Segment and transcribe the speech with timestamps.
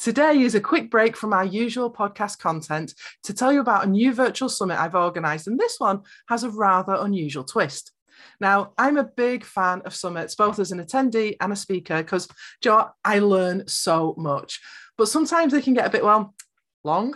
[0.00, 3.90] Today is a quick break from our usual podcast content to tell you about a
[3.90, 7.92] new virtual summit I've organised, and this one has a rather unusual twist.
[8.40, 12.28] Now, I'm a big fan of summits, both as an attendee and a speaker, because
[12.62, 14.62] Joe, I learn so much.
[14.96, 16.34] But sometimes they can get a bit, well,
[16.82, 17.14] long.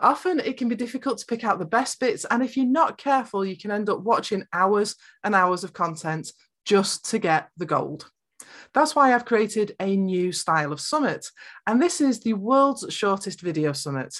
[0.00, 2.96] Often it can be difficult to pick out the best bits, and if you're not
[2.96, 6.32] careful, you can end up watching hours and hours of content
[6.64, 8.10] just to get the gold.
[8.74, 11.26] That's why I've created a new style of summit,
[11.66, 14.14] and this is the world's shortest video summit.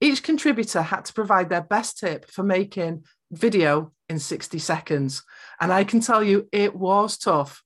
[0.00, 5.22] Each contributor had to provide their best tip for making video in 60 seconds.
[5.60, 7.62] And I can tell you it was tough.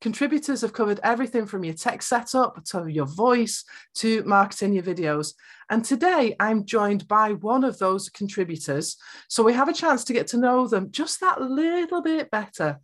[0.00, 3.64] Contributors have covered everything from your tech setup to your voice
[3.96, 5.34] to marketing your videos.
[5.68, 8.96] And today I'm joined by one of those contributors.
[9.28, 12.80] So we have a chance to get to know them just that little bit better.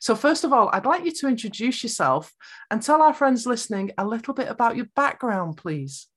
[0.00, 2.32] So, first of all, I'd like you to introduce yourself
[2.70, 6.08] and tell our friends listening a little bit about your background, please.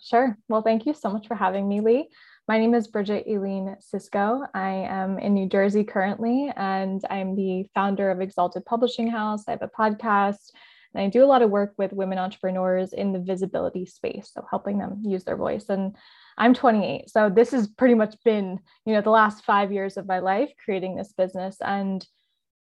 [0.00, 0.36] Sure.
[0.48, 2.08] Well, thank you so much for having me, Lee.
[2.46, 4.46] My name is Bridget Aileen Sicsko.
[4.52, 9.44] I am in New Jersey currently, and I'm the founder of Exalted Publishing House.
[9.48, 10.50] I have a podcast,
[10.94, 14.44] and I do a lot of work with women entrepreneurs in the visibility space, so
[14.50, 15.70] helping them use their voice.
[15.70, 15.96] And
[16.36, 20.06] I'm 28, so this has pretty much been, you know, the last five years of
[20.06, 21.56] my life creating this business.
[21.62, 22.06] And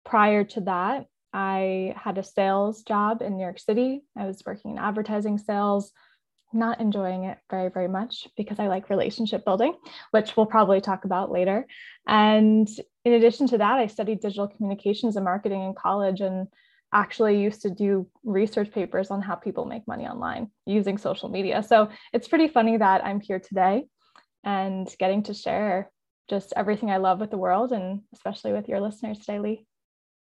[0.04, 4.02] prior to that, I had a sales job in New York City.
[4.16, 5.92] I was working in advertising sales,
[6.52, 9.74] not enjoying it very, very much because I like relationship building,
[10.10, 11.66] which we'll probably talk about later.
[12.06, 12.68] And
[13.04, 16.48] in addition to that, I studied digital communications and marketing in college and
[16.92, 21.62] actually used to do research papers on how people make money online using social media.
[21.62, 23.86] So it's pretty funny that I'm here today
[24.42, 25.90] and getting to share
[26.28, 29.66] just everything I love with the world and especially with your listeners today, Lee.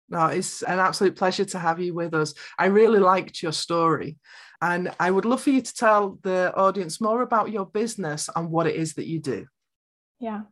[0.09, 2.35] No, it's an absolute pleasure to have you with us.
[2.59, 4.19] I really liked your story.
[4.63, 8.51] And I would love for you to tell the audience more about your business and
[8.51, 9.47] what it is that you do.
[10.21, 10.43] Yeah.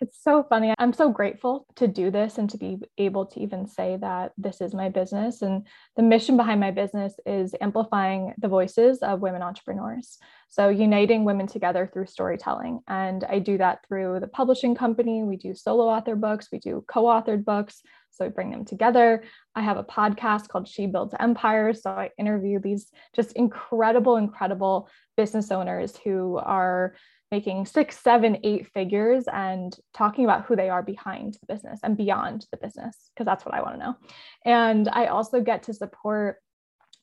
[0.00, 0.74] It's so funny.
[0.78, 4.60] I'm so grateful to do this and to be able to even say that this
[4.60, 5.42] is my business.
[5.42, 10.18] And the mission behind my business is amplifying the voices of women entrepreneurs.
[10.48, 12.80] So, uniting women together through storytelling.
[12.88, 15.22] And I do that through the publishing company.
[15.22, 17.82] We do solo author books, we do co authored books.
[18.10, 19.22] So, we bring them together.
[19.54, 21.82] I have a podcast called She Builds Empires.
[21.82, 26.94] So, I interview these just incredible, incredible business owners who are
[27.30, 31.96] making six, seven, eight figures and talking about who they are behind the business and
[31.96, 33.96] beyond the business, because that's what I want to know.
[34.44, 36.38] And I also get to support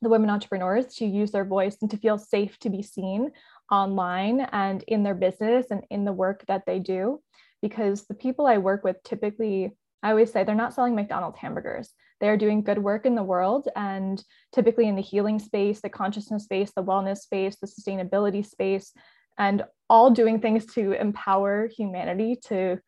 [0.01, 3.31] the women entrepreneurs to use their voice and to feel safe to be seen
[3.71, 7.21] online and in their business and in the work that they do.
[7.61, 9.71] Because the people I work with typically,
[10.03, 11.91] I always say they're not selling McDonald's hamburgers.
[12.19, 14.23] They're doing good work in the world and
[14.53, 18.93] typically in the healing space, the consciousness space, the wellness space, the sustainability space,
[19.37, 22.79] and all doing things to empower humanity to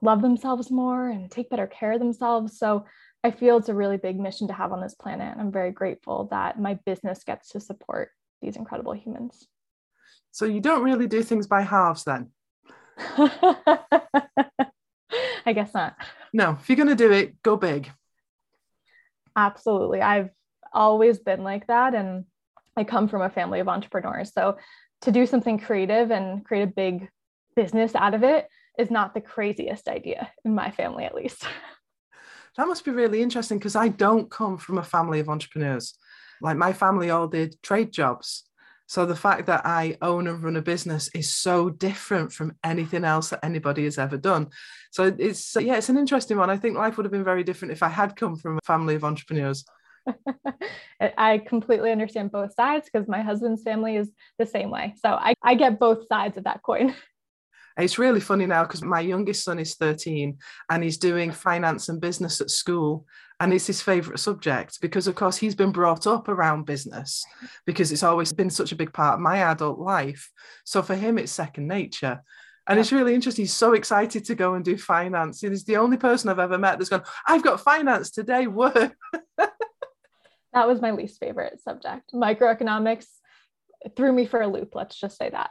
[0.00, 2.58] love themselves more and take better care of themselves.
[2.58, 2.86] So
[3.24, 5.36] I feel it's a really big mission to have on this planet.
[5.38, 8.10] I'm very grateful that my business gets to support
[8.40, 9.46] these incredible humans.
[10.30, 12.30] So you don't really do things by halves then?
[15.46, 15.96] I guess not.
[16.32, 17.90] No, if you're going to do it, go big.
[19.34, 20.00] Absolutely.
[20.00, 20.30] I've
[20.72, 21.94] always been like that.
[21.94, 22.24] And
[22.76, 24.32] I come from a family of entrepreneurs.
[24.32, 24.58] So
[25.02, 27.08] to do something creative and create a big
[27.54, 28.48] business out of it
[28.78, 31.44] is not the craziest idea in my family, at least.
[32.56, 35.96] That must be really interesting because I don't come from a family of entrepreneurs.
[36.42, 38.48] Like my family all did trade jobs.
[38.86, 43.04] So the fact that I own and run a business is so different from anything
[43.04, 44.48] else that anybody has ever done.
[44.90, 46.50] So it's yeah, it's an interesting one.
[46.50, 48.96] I think life would have been very different if I had come from a family
[48.96, 49.64] of entrepreneurs.
[51.00, 54.94] I completely understand both sides because my husband's family is the same way.
[55.04, 56.94] So I, I get both sides of that coin.
[57.78, 60.36] It's really funny now because my youngest son is 13
[60.68, 63.06] and he's doing finance and business at school.
[63.38, 67.24] And it's his favorite subject because, of course, he's been brought up around business
[67.66, 70.28] because it's always been such a big part of my adult life.
[70.64, 72.20] So for him, it's second nature.
[72.66, 72.80] And yeah.
[72.80, 73.44] it's really interesting.
[73.44, 75.42] He's so excited to go and do finance.
[75.44, 78.94] and He's the only person I've ever met that's gone, I've got finance today, work.
[80.58, 82.12] that was my least favorite subject.
[82.12, 83.06] Microeconomics
[83.96, 85.50] threw me for a loop, let's just say that.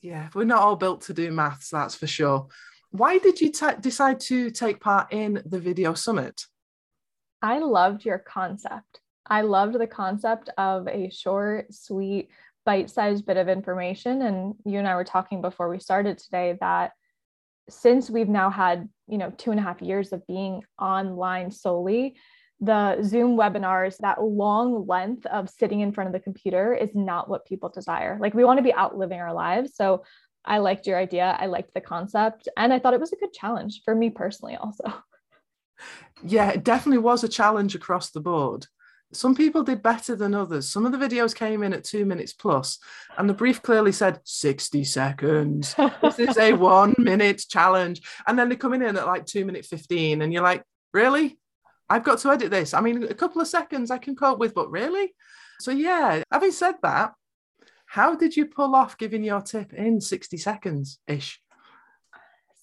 [0.00, 2.48] Yeah, we're not all built to do maths, that's for sure.
[2.90, 6.42] Why did you t- decide to take part in the video summit?
[7.40, 9.00] I loved your concept.
[9.26, 12.28] I loved the concept of a short, sweet,
[12.66, 14.22] bite sized bit of information.
[14.22, 16.92] And you and I were talking before we started today that
[17.68, 22.16] since we've now had, you know, two and a half years of being online solely,
[22.62, 27.28] the Zoom webinars, that long length of sitting in front of the computer is not
[27.28, 28.16] what people desire.
[28.20, 29.74] Like we want to be out living our lives.
[29.74, 30.04] So
[30.44, 31.36] I liked your idea.
[31.38, 32.48] I liked the concept.
[32.56, 34.84] And I thought it was a good challenge for me personally, also.
[36.24, 38.68] Yeah, it definitely was a challenge across the board.
[39.12, 40.68] Some people did better than others.
[40.68, 42.78] Some of the videos came in at two minutes plus,
[43.18, 45.74] and the brief clearly said 60 seconds.
[46.00, 48.00] this is a one minute challenge.
[48.28, 50.62] And then they're coming in at like two minute 15, and you're like,
[50.94, 51.40] really?
[51.92, 52.72] I've got to edit this.
[52.72, 55.14] I mean, a couple of seconds I can cope with, but really?
[55.60, 57.12] So, yeah, having said that,
[57.84, 61.38] how did you pull off giving your tip in 60 seconds ish?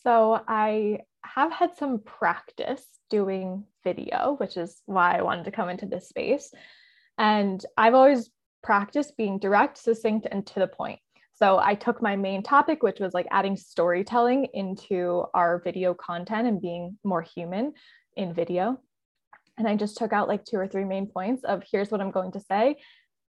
[0.03, 5.69] So, I have had some practice doing video, which is why I wanted to come
[5.69, 6.51] into this space.
[7.19, 8.31] And I've always
[8.63, 10.99] practiced being direct, succinct, and to the point.
[11.33, 16.47] So I took my main topic, which was like adding storytelling into our video content
[16.47, 17.73] and being more human
[18.17, 18.79] in video.
[19.59, 22.11] And I just took out like two or three main points of here's what I'm
[22.11, 22.77] going to say.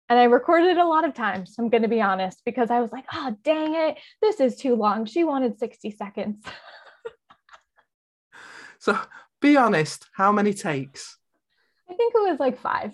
[0.09, 2.81] And I recorded it a lot of times, I'm going to be honest, because I
[2.81, 5.05] was like, oh, dang it, this is too long.
[5.05, 6.45] She wanted 60 seconds.
[8.79, 8.99] so
[9.41, 11.17] be honest, how many takes?
[11.89, 12.93] I think it was like five.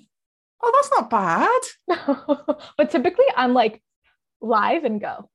[0.63, 2.57] Oh, that's not bad.
[2.77, 3.83] but typically I'm like
[4.41, 5.31] live and go.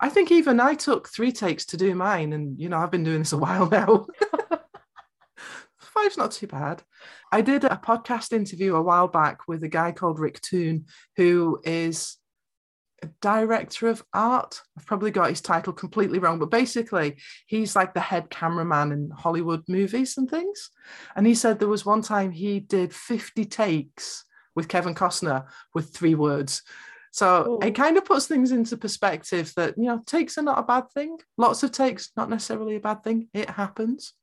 [0.00, 2.32] I think even I took three takes to do mine.
[2.32, 4.06] And, you know, I've been doing this a while now.
[5.92, 6.82] Five's not too bad.
[7.30, 10.86] I did a podcast interview a while back with a guy called Rick Toon,
[11.16, 12.16] who is
[13.02, 14.62] a director of art.
[14.76, 19.10] I've probably got his title completely wrong, but basically, he's like the head cameraman in
[19.10, 20.70] Hollywood movies and things.
[21.14, 24.24] And he said there was one time he did 50 takes
[24.54, 26.62] with Kevin Costner with three words.
[27.10, 27.66] So Ooh.
[27.66, 27.82] it oh.
[27.82, 31.18] kind of puts things into perspective that, you know, takes are not a bad thing.
[31.36, 33.28] Lots of takes, not necessarily a bad thing.
[33.34, 34.14] It happens.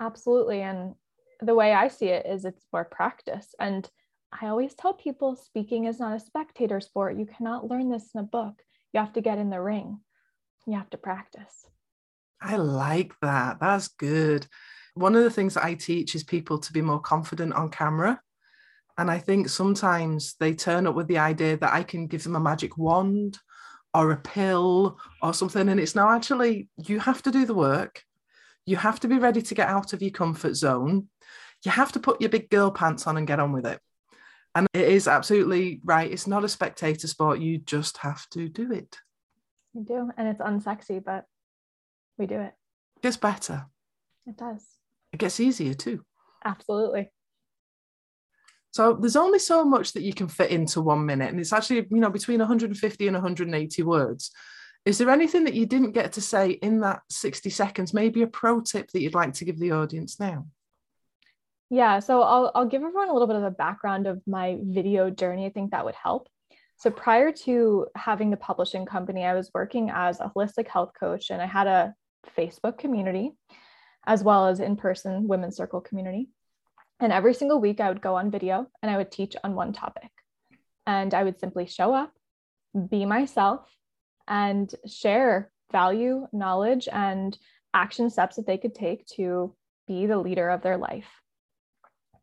[0.00, 0.62] Absolutely.
[0.62, 0.94] And
[1.42, 3.54] the way I see it is it's more practice.
[3.58, 3.88] And
[4.32, 7.18] I always tell people speaking is not a spectator sport.
[7.18, 8.62] You cannot learn this in a book.
[8.92, 10.00] You have to get in the ring,
[10.66, 11.66] you have to practice.
[12.40, 13.58] I like that.
[13.60, 14.46] That's good.
[14.94, 18.20] One of the things that I teach is people to be more confident on camera.
[18.98, 22.36] And I think sometimes they turn up with the idea that I can give them
[22.36, 23.38] a magic wand
[23.94, 25.68] or a pill or something.
[25.68, 28.02] And it's not actually, you have to do the work.
[28.66, 31.08] You have to be ready to get out of your comfort zone.
[31.64, 33.80] You have to put your big girl pants on and get on with it.
[34.54, 36.10] And it is absolutely right.
[36.10, 37.40] It's not a spectator sport.
[37.40, 38.98] You just have to do it.
[39.72, 40.10] You do.
[40.16, 41.24] And it's unsexy, but
[42.18, 42.52] we do it.
[42.96, 43.66] It gets better.
[44.26, 44.64] It does.
[45.12, 46.04] It gets easier too.
[46.44, 47.10] Absolutely.
[48.72, 51.30] So there's only so much that you can fit into one minute.
[51.30, 54.30] And it's actually, you know, between 150 and 180 words.
[54.84, 57.94] Is there anything that you didn't get to say in that 60 seconds?
[57.94, 60.46] Maybe a pro tip that you'd like to give the audience now?
[61.70, 65.08] Yeah, so I'll, I'll give everyone a little bit of a background of my video
[65.08, 65.46] journey.
[65.46, 66.28] I think that would help.
[66.76, 71.30] So prior to having the publishing company, I was working as a holistic health coach
[71.30, 71.94] and I had a
[72.36, 73.32] Facebook community
[74.04, 76.28] as well as in-person women's circle community.
[76.98, 79.72] And every single week I would go on video and I would teach on one
[79.72, 80.10] topic.
[80.86, 82.12] And I would simply show up,
[82.90, 83.68] be myself,
[84.28, 87.36] and share value, knowledge, and
[87.74, 89.54] action steps that they could take to
[89.86, 91.08] be the leader of their life.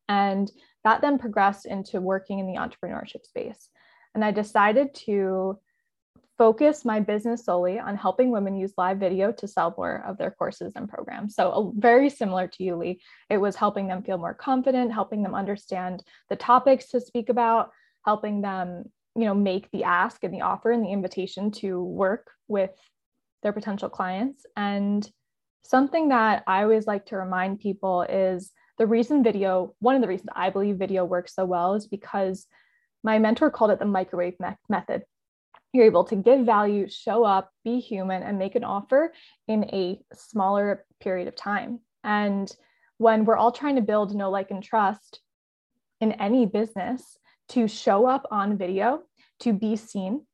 [0.07, 0.51] And
[0.83, 3.69] that then progressed into working in the entrepreneurship space.
[4.15, 5.59] And I decided to
[6.39, 10.31] focus my business solely on helping women use live video to sell more of their
[10.31, 11.35] courses and programs.
[11.35, 13.01] So, very similar to you, Lee.
[13.29, 17.71] It was helping them feel more confident, helping them understand the topics to speak about,
[18.05, 18.85] helping them,
[19.15, 22.71] you know, make the ask and the offer and the invitation to work with
[23.43, 24.45] their potential clients.
[24.55, 25.09] And
[25.63, 30.07] something that I always like to remind people is the reason video, one of the
[30.07, 32.47] reasons I believe video works so well is because
[33.03, 35.03] my mentor called it the microwave me- method.
[35.73, 39.13] You're able to give value, show up, be human, and make an offer
[39.47, 41.79] in a smaller period of time.
[42.03, 42.51] And
[42.97, 45.21] when we're all trying to build know, like, and trust
[46.01, 47.17] in any business,
[47.49, 49.01] to show up on video,
[49.41, 50.25] to be seen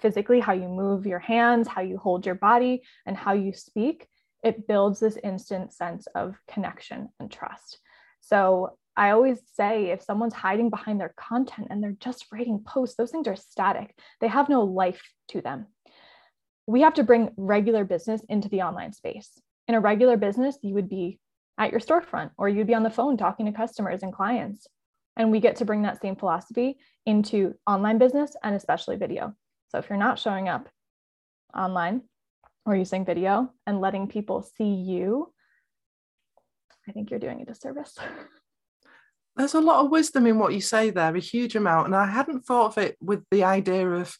[0.00, 4.08] physically, how you move your hands, how you hold your body, and how you speak,
[4.42, 7.78] it builds this instant sense of connection and trust.
[8.20, 12.96] So I always say if someone's hiding behind their content and they're just writing posts,
[12.96, 13.96] those things are static.
[14.20, 15.68] They have no life to them.
[16.66, 19.30] We have to bring regular business into the online space.
[19.68, 21.18] In a regular business, you would be
[21.58, 24.66] at your storefront or you'd be on the phone talking to customers and clients.
[25.16, 29.34] And we get to bring that same philosophy into online business and especially video.
[29.68, 30.68] So if you're not showing up
[31.54, 32.02] online,
[32.64, 35.32] or using video and letting people see you,
[36.88, 37.96] I think you're doing a disservice.
[39.36, 41.86] There's a lot of wisdom in what you say there, a huge amount.
[41.86, 44.14] And I hadn't thought of it with the idea of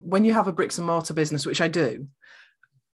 [0.00, 2.08] when you have a bricks and mortar business, which I do,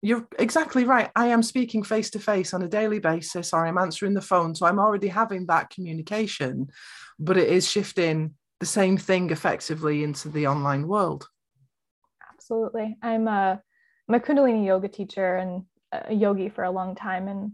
[0.06, 1.10] you're exactly right.
[1.16, 4.54] I am speaking face to face on a daily basis, or I'm answering the phone.
[4.54, 6.70] So I'm already having that communication,
[7.18, 11.28] but it is shifting the same thing effectively into the online world.
[12.32, 12.96] Absolutely.
[13.02, 13.60] I'm a,
[14.08, 17.28] I'm a Kundalini yoga teacher and a yogi for a long time.
[17.28, 17.54] And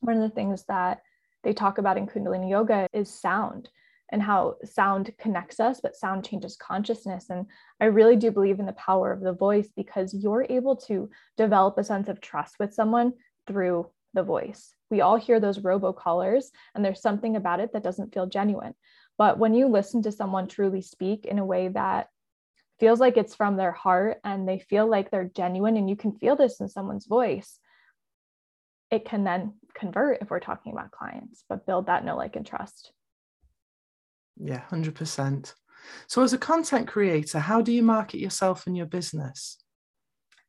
[0.00, 1.00] one of the things that
[1.42, 3.70] they talk about in Kundalini yoga is sound
[4.10, 7.26] and how sound connects us, but sound changes consciousness.
[7.30, 7.46] And
[7.80, 11.76] I really do believe in the power of the voice because you're able to develop
[11.78, 13.12] a sense of trust with someone
[13.46, 14.74] through the voice.
[14.90, 18.74] We all hear those robocallers, and there's something about it that doesn't feel genuine.
[19.18, 22.08] But when you listen to someone truly speak in a way that
[22.80, 26.12] feels like it's from their heart and they feel like they're genuine, and you can
[26.12, 27.58] feel this in someone's voice,
[28.90, 32.46] it can then convert if we're talking about clients, but build that know, like, and
[32.46, 32.92] trust.
[34.40, 35.54] Yeah, 100%.
[36.06, 39.58] So, as a content creator, how do you market yourself and your business?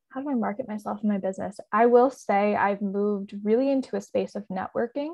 [0.10, 1.60] How do I market myself and my business?
[1.72, 5.10] I will say I've moved really into a space of networking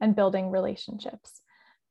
[0.00, 1.42] and building relationships.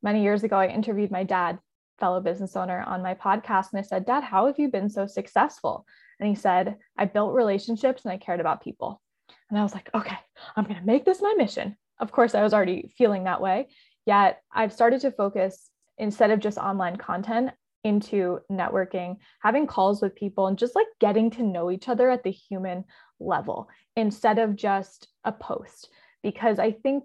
[0.01, 1.60] Many years ago, I interviewed my dad,
[2.00, 3.72] fellow business owner, on my podcast.
[3.72, 5.86] And I said, Dad, how have you been so successful?
[6.20, 9.01] And he said, I built relationships and I cared about people.
[9.50, 10.18] And I was like, okay,
[10.56, 11.75] I'm going to make this my mission.
[12.00, 13.68] Of course, I was already feeling that way.
[14.06, 17.51] Yet I've started to focus instead of just online content
[17.83, 22.23] into networking, having calls with people, and just like getting to know each other at
[22.23, 22.83] the human
[23.19, 25.89] level instead of just a post.
[26.23, 27.03] Because I think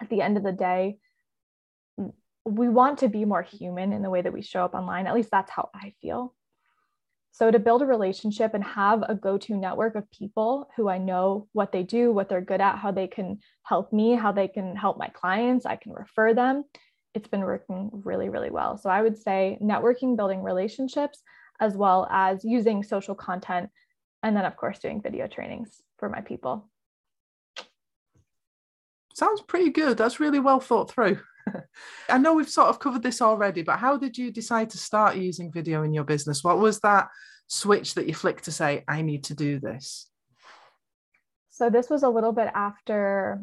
[0.00, 0.98] at the end of the day,
[2.44, 5.06] we want to be more human in the way that we show up online.
[5.06, 6.34] At least that's how I feel.
[7.32, 10.98] So, to build a relationship and have a go to network of people who I
[10.98, 14.48] know what they do, what they're good at, how they can help me, how they
[14.48, 16.64] can help my clients, I can refer them
[17.14, 18.76] it's been working really, really well.
[18.76, 21.22] So I would say networking, building relationships,
[21.60, 23.70] as well as using social content.
[24.22, 26.68] And then, of course, doing video trainings for my people.
[29.14, 29.96] Sounds pretty good.
[29.96, 31.20] That's really well thought through.
[32.08, 35.16] I know we've sort of covered this already, but how did you decide to start
[35.16, 36.44] using video in your business?
[36.44, 37.08] What was that
[37.48, 40.08] switch that you flicked to say, I need to do this?
[41.50, 43.42] So, this was a little bit after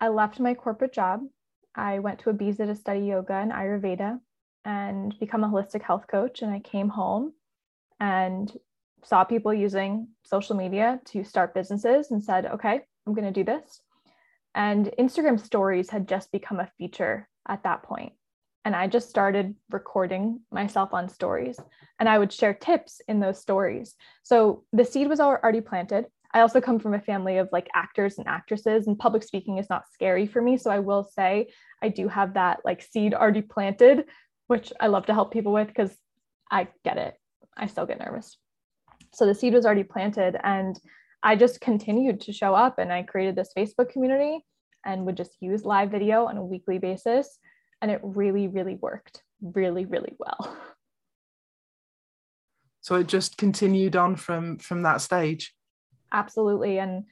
[0.00, 1.20] I left my corporate job
[1.74, 4.20] I went to Ibiza to study yoga and Ayurveda
[4.64, 6.42] and become a holistic health coach.
[6.42, 7.32] And I came home
[8.00, 8.52] and
[9.04, 13.44] saw people using social media to start businesses and said, okay, I'm going to do
[13.44, 13.80] this.
[14.54, 18.12] And Instagram stories had just become a feature at that point.
[18.64, 21.58] And I just started recording myself on stories
[21.98, 23.94] and I would share tips in those stories.
[24.22, 26.06] So the seed was already planted.
[26.32, 29.70] I also come from a family of like actors and actresses, and public speaking is
[29.70, 30.56] not scary for me.
[30.56, 31.48] So I will say
[31.82, 34.04] I do have that like seed already planted,
[34.46, 35.96] which I love to help people with because
[36.50, 37.14] I get it.
[37.56, 38.36] I still get nervous.
[39.14, 40.78] So the seed was already planted, and
[41.22, 44.44] I just continued to show up and I created this Facebook community
[44.84, 47.38] and would just use live video on a weekly basis.
[47.82, 50.56] And it really, really worked really, really well.
[52.80, 55.54] So it just continued on from from that stage
[56.12, 57.04] absolutely and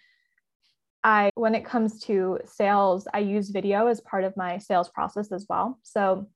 [1.04, 5.32] i when it comes to sales i use video as part of my sales process
[5.32, 5.78] as well.
[5.82, 6.26] So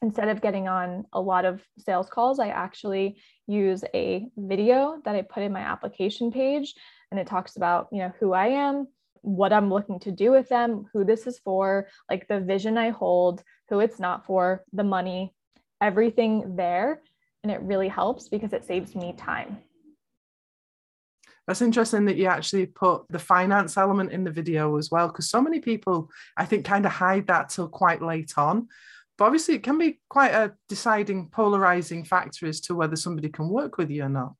[0.00, 5.16] instead of getting on a lot of sales calls i actually use a video that
[5.16, 6.74] i put in my application page
[7.10, 8.86] and it talks about you know who i am
[9.22, 12.90] what i'm looking to do with them who this is for like the vision i
[12.90, 15.34] hold who it's not for the money
[15.80, 17.00] everything there.
[17.42, 19.58] And it really helps because it saves me time
[21.48, 25.30] that's interesting that you actually put the finance element in the video as well, because
[25.30, 28.68] so many people, I think, kind of hide that till quite late on.
[29.16, 33.48] But obviously, it can be quite a deciding, polarizing factor as to whether somebody can
[33.48, 34.34] work with you or not.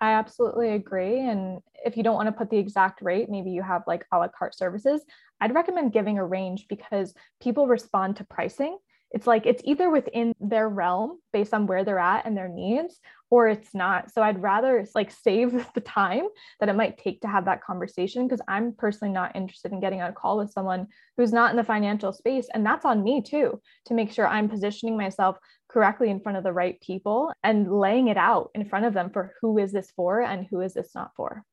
[0.00, 1.20] I absolutely agree.
[1.20, 4.18] And if you don't want to put the exact rate, maybe you have like a
[4.18, 5.02] la carte services,
[5.40, 8.78] I'd recommend giving a range because people respond to pricing
[9.12, 13.00] it's like it's either within their realm based on where they're at and their needs
[13.30, 14.12] or it's not.
[14.12, 16.26] So i'd rather like save the time
[16.60, 20.00] that it might take to have that conversation because i'm personally not interested in getting
[20.00, 20.86] on a call with someone
[21.16, 24.48] who's not in the financial space and that's on me too to make sure i'm
[24.48, 25.36] positioning myself
[25.68, 29.10] correctly in front of the right people and laying it out in front of them
[29.10, 31.44] for who is this for and who is this not for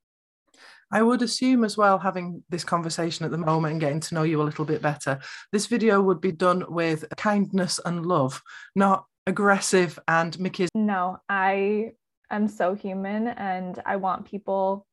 [0.94, 4.22] I would assume as well, having this conversation at the moment and getting to know
[4.22, 5.20] you a little bit better,
[5.52, 8.44] this video would be done with kindness and love,
[8.76, 10.70] not aggressive and Mickey's.
[10.76, 11.94] No, I
[12.30, 14.86] am so human and I want people.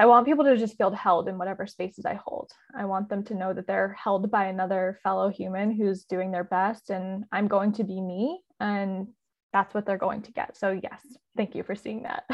[0.00, 2.50] I want people to just feel held in whatever spaces I hold.
[2.76, 6.42] I want them to know that they're held by another fellow human who's doing their
[6.42, 9.06] best and I'm going to be me and
[9.52, 10.56] that's what they're going to get.
[10.56, 11.00] So yes,
[11.36, 12.24] thank you for seeing that.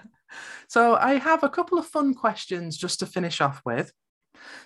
[0.68, 3.92] so I have a couple of fun questions just to finish off with.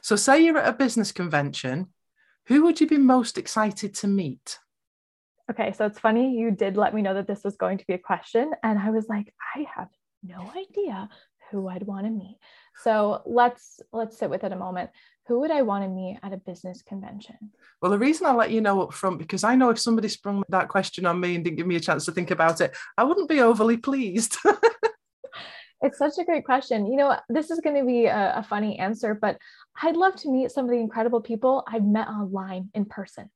[0.02, 1.88] So say you're at a business convention,
[2.47, 4.59] who would you be most excited to meet?
[5.50, 7.94] Okay, so it's funny you did let me know that this was going to be
[7.94, 9.88] a question and I was like, I have
[10.23, 11.09] no idea
[11.50, 12.38] who I'd want to meet.
[12.83, 14.90] So let's let's sit with it a moment.
[15.26, 17.37] Who would I want to meet at a business convention?
[17.80, 20.42] Well, the reason I let you know up front because I know if somebody sprung
[20.49, 23.04] that question on me and didn't give me a chance to think about it, I
[23.04, 24.37] wouldn't be overly pleased.
[25.82, 26.86] it's such a great question.
[26.86, 29.38] You know, this is going to be a, a funny answer, but
[29.82, 33.30] I'd love to meet some of the incredible people I've met online in person.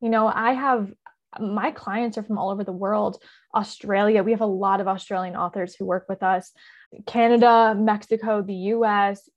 [0.00, 0.92] You know, I have
[1.40, 3.20] my clients are from all over the world
[3.56, 6.52] australia we have a lot of australian authors who work with us
[7.06, 9.28] Canada, Mexico, the US,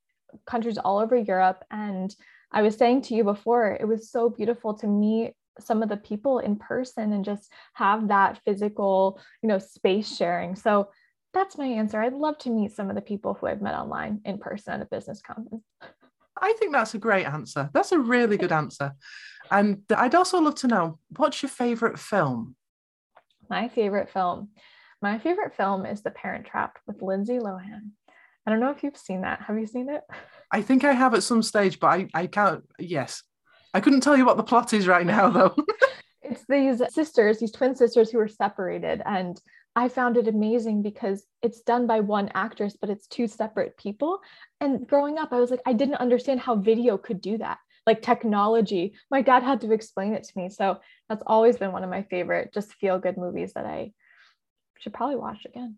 [0.46, 1.64] countries all over Europe.
[1.72, 2.14] And
[2.52, 5.98] I was saying to you before, it was so beautiful to meet some of the
[5.98, 10.56] people in person and just have that physical, you know, space sharing.
[10.56, 10.90] So
[11.34, 12.02] that's my answer.
[12.02, 14.82] I'd love to meet some of the people who I've met online in person at
[14.82, 15.64] a business conference.
[16.40, 17.70] I think that's a great answer.
[17.74, 18.94] That's a really good answer.
[19.52, 22.56] And I'd also love to know what's your favorite film?
[23.50, 24.50] My favorite film.
[25.02, 27.92] My favorite film is The Parent Trap with Lindsay Lohan.
[28.46, 29.42] I don't know if you've seen that.
[29.42, 30.02] Have you seen it?
[30.52, 32.64] I think I have at some stage, but I, I can't.
[32.80, 33.24] Yes.
[33.74, 35.56] I couldn't tell you what the plot is right now, though.
[36.22, 39.02] it's these sisters, these twin sisters who are separated.
[39.06, 39.40] And
[39.78, 44.22] I found it amazing because it's done by one actress, but it's two separate people.
[44.60, 47.60] And growing up, I was like, I didn't understand how video could do that.
[47.86, 48.96] Like technology.
[49.12, 50.50] My dad had to explain it to me.
[50.50, 50.80] So
[51.10, 53.92] that's always been one of my favorite, just feel good movies that I
[54.80, 55.76] should probably watch again.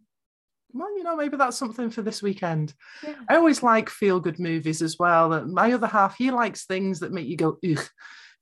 [0.71, 2.73] Well, you know, maybe that's something for this weekend.
[3.03, 3.15] Yeah.
[3.27, 5.45] I always like feel good movies as well.
[5.45, 7.85] My other half, he likes things that make you go, ugh.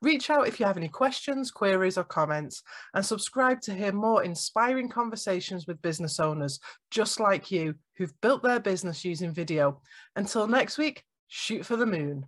[0.00, 2.62] Reach out if you have any questions, queries, or comments,
[2.94, 8.42] and subscribe to hear more inspiring conversations with business owners just like you who've built
[8.42, 9.80] their business using video.
[10.14, 12.26] Until next week, shoot for the moon.